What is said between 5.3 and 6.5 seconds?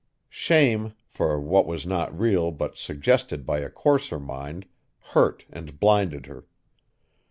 and blinded her.